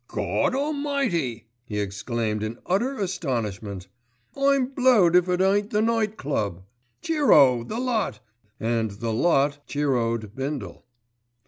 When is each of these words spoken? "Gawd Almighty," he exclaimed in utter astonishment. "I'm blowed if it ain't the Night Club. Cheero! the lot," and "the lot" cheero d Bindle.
"Gawd 0.07 0.55
Almighty," 0.55 1.45
he 1.67 1.79
exclaimed 1.79 2.41
in 2.41 2.57
utter 2.65 2.97
astonishment. 2.97 3.87
"I'm 4.35 4.69
blowed 4.73 5.15
if 5.15 5.29
it 5.29 5.41
ain't 5.41 5.69
the 5.69 5.79
Night 5.83 6.17
Club. 6.17 6.63
Cheero! 7.03 7.63
the 7.63 7.79
lot," 7.79 8.19
and 8.59 8.89
"the 8.89 9.13
lot" 9.13 9.63
cheero 9.67 10.17
d 10.17 10.25
Bindle. 10.25 10.87